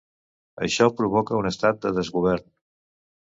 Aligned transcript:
Això 0.67 0.87
provoca 1.01 1.37
un 1.41 1.49
estat 1.51 1.83
de 1.83 1.93
desgovern. 1.99 2.47